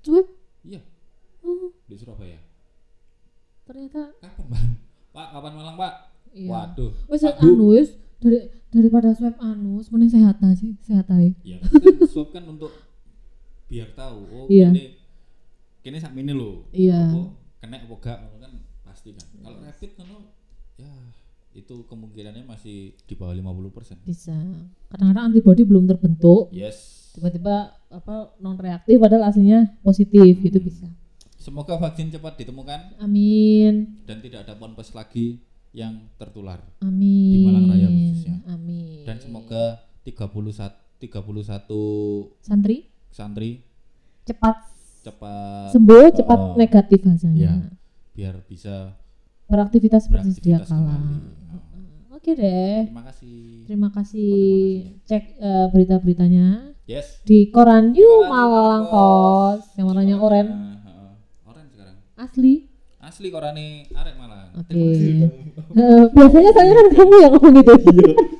Swab? 0.00 0.26
Iya 0.60 0.82
Oh, 1.38 1.70
di 1.84 1.94
Surabaya. 1.94 2.38
ternyata 3.62 4.10
Kapan 4.18 4.46
bang? 4.48 4.70
Pak 5.08 5.28
kapan 5.28 5.52
Malang 5.52 5.76
Pak? 5.76 5.94
iya. 6.32 6.48
Waduh. 6.48 6.90
Wes 7.06 7.22
Pak, 7.22 7.38
anu 7.38 7.66
wis 7.72 7.88
dari 8.16 8.38
daripada 8.68 9.10
swab 9.12 9.38
anu 9.38 9.78
sebenarnya 9.80 10.18
sehat 10.18 10.36
aja, 10.40 10.66
sehat 10.80 11.06
aja. 11.08 11.30
Ya 11.40 11.58
tapi 11.60 11.94
kan 11.94 12.06
swab 12.06 12.30
kan 12.30 12.42
untuk 12.44 12.74
biar 13.66 13.90
tahu. 13.92 14.18
Oh 14.26 14.46
Iya. 14.48 14.70
ini 14.72 14.98
kini 15.80 15.96
sak 15.96 16.10
ini 16.12 16.30
loh. 16.30 16.66
Iya. 16.70 17.14
Kena 17.58 17.76
apa 17.82 17.94
gak 17.98 18.18
kan 18.38 18.52
pasti 18.86 19.10
kan. 19.14 19.26
Kalau 19.42 19.58
rapid 19.62 19.90
kan 19.98 20.06
ya 20.78 20.92
itu 21.56 21.74
kemungkinannya 21.90 22.46
masih 22.46 22.94
di 23.02 23.14
bawah 23.18 23.34
50%. 23.34 23.98
Bisa. 24.06 24.36
Kadang-kadang 24.92 25.34
antibody 25.34 25.66
belum 25.66 25.90
terbentuk, 25.90 26.52
Yes. 26.54 27.10
tiba-tiba 27.18 27.74
apa 27.88 28.36
non 28.38 28.54
reaktif 28.54 29.00
padahal 29.00 29.26
aslinya 29.32 29.74
positif 29.82 30.38
gitu 30.38 30.58
bisa. 30.62 30.86
Semoga 31.34 31.80
vaksin 31.80 32.12
cepat 32.12 32.36
ditemukan 32.38 33.00
Amin. 33.00 33.98
dan 34.06 34.20
tidak 34.22 34.44
ada 34.46 34.54
ponpes 34.54 34.92
lagi 34.94 35.40
yang 35.74 35.98
tertular. 36.20 36.62
Amin. 36.78 37.32
Di 37.32 37.38
Malang 37.48 37.66
Raya 37.70 37.88
khususnya. 37.88 38.36
Amin. 38.46 39.02
Dan 39.08 39.16
semoga 39.18 39.82
31 40.04 40.86
31 40.98 42.34
santri 42.42 42.90
santri 43.14 43.62
cepat 44.26 44.66
cepat 45.08 45.68
sembuh, 45.70 46.06
cepat 46.12 46.38
Oh. 46.38 46.54
negatif 46.54 47.00
hasilnya. 47.02 47.52
Iya. 47.54 47.54
biar 48.10 48.34
bisa 48.42 48.98
Beraktivitas 49.46 50.04
seperti 50.04 50.34
sedia 50.34 50.58
kala. 50.58 50.68
kembali. 50.68 51.16
Oke 52.10 52.34
deh. 52.34 52.84
Terima 52.84 53.04
kasih. 53.06 53.38
Terima 53.64 53.88
kasih. 53.88 54.36
Cek 55.04 55.24
eh, 55.38 55.66
berita-beritanya 55.70 56.74
Yes. 56.84 57.22
di 57.22 57.48
koran 57.48 57.92
New 57.92 58.26
Malang 58.26 58.84
Post 58.86 59.72
yang 59.74 59.86
warnanya 59.86 60.16
oranye 60.16 60.50
heeh. 60.50 61.12
Oranye 61.44 61.70
sekarang. 61.70 61.96
asli. 62.18 62.54
Asli 62.98 63.28
korane 63.28 63.86
arek 63.88 64.14
Malang. 64.16 64.50
Oke. 64.56 64.74
Kasih, 64.74 65.14
Bang. 65.54 65.70
Eh, 65.78 66.04
biasanya 66.10 66.50
saya 66.50 66.72
kan 66.74 66.86
kamu 66.90 67.14
yang 67.18 67.32
ngomong 67.32 67.54
gitu. 67.54 67.72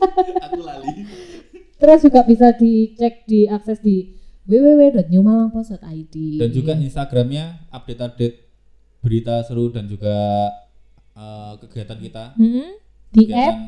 Aku 0.44 0.60
lali. 0.60 0.90
Terus 1.78 2.00
juga 2.02 2.20
bisa 2.22 2.50
dicek 2.52 3.22
diakses 3.25 3.78
di 3.78 4.17
www.newmalangpost.id. 4.49 6.14
Dan 6.40 6.50
juga 6.50 6.73
Instagramnya 6.75 7.69
update-update 7.69 8.37
berita 8.99 9.45
seru 9.45 9.69
dan 9.69 9.85
juga 9.85 10.49
eh, 11.12 11.52
kegiatan 11.62 11.99
kita. 12.00 12.25
Mm-mm. 12.35 12.69
di 13.09 13.25
app 13.28 13.55
Kegiatan 13.55 13.59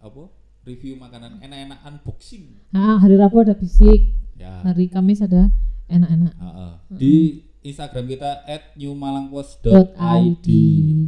apa? 0.00 0.22
Review 0.64 0.96
makanan 0.96 1.44
enak-enak 1.44 1.78
unboxing. 1.84 2.56
ah, 2.72 2.96
hari 2.96 3.20
Rabu 3.20 3.44
ada 3.44 3.52
fisik, 3.52 4.16
Ya. 4.34 4.64
hari 4.64 4.88
Kamis 4.88 5.20
ada 5.20 5.52
enak-enak. 5.86 6.32
Heeh. 6.32 6.72
Di 6.88 7.14
Instagram 7.60 8.08
kita 8.08 8.44
@newmalangpost.id. 8.72 9.92
.id. 9.98 10.48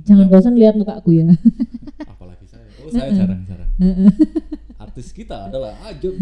Jangan 0.04 0.26
bosan 0.28 0.56
lihat 0.56 0.76
mukaku 0.76 1.16
ya. 1.16 1.28
Apalagi 2.04 2.44
saya. 2.44 2.68
Oh, 2.84 2.90
saya 2.92 3.12
jarang-jarang. 3.12 3.70
Artis 4.96 5.12
kita 5.12 5.52
adalah 5.52 5.76
Ajeng. 5.84 6.16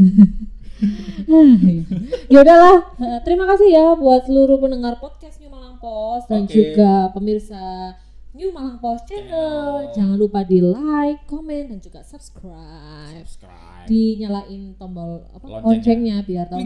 ya 2.26 2.42
udahlah, 2.42 2.90
Eh, 2.98 3.18
terima 3.22 3.46
kasih 3.46 3.70
ya 3.70 3.94
buat 3.94 4.26
seluruh 4.26 4.58
pendengar 4.58 4.98
podcast 4.98 5.38
New 5.38 5.46
Malang 5.46 5.78
Post 5.78 6.26
dan 6.26 6.42
Oke. 6.42 6.50
juga 6.50 7.06
pemirsa 7.14 7.94
New 8.34 8.50
Malang 8.50 8.82
Post 8.82 9.06
channel. 9.06 9.30
Channel. 9.30 9.94
Jangan 9.94 10.16
lupa 10.18 10.42
di 10.42 10.58
like, 10.58 11.22
komen 11.24 11.70
dan 11.70 11.78
juga 11.78 12.02
subscribe. 12.02 13.14
Subscribe. 13.22 13.86
Dinyalain 13.86 14.74
tombol 14.74 15.22
apa 15.22 15.46
Loncengnya. 15.46 15.70
loncengnya 15.70 16.26
biar 16.26 16.46
tahu 16.50 16.60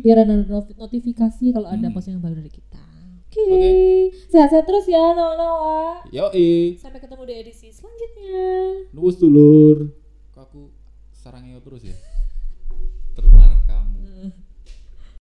biar 0.00 0.16
ada 0.18 0.34
not- 0.40 0.72
notifikasi 0.74 1.44
kalau 1.52 1.68
ada 1.68 1.84
Hmm. 1.84 1.92
postingan 1.92 2.24
baru 2.24 2.40
dari 2.40 2.48
kita. 2.48 2.80
Oke. 3.28 3.44
Oke. 3.44 3.68
Sehat-sehat 4.32 4.64
terus 4.64 4.88
ya, 4.88 5.12
Nawa-Nawa. 5.12 6.08
Yoi. 6.08 6.80
Sampai 6.80 6.96
ketemu 6.96 7.28
di 7.28 7.34
edisi 7.38 7.68
selanjutnya. 7.68 8.40
Nuwus 8.90 9.20
dulur. 9.20 10.00
Sarangnya 11.22 11.62
terus 11.62 11.86
ya? 11.86 11.94